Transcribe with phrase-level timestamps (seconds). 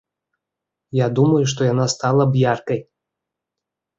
[0.99, 2.79] Я думаю, што яна стала б яркай.